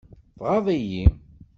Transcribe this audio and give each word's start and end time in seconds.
Tɣaḍ-iyi. 0.37 1.05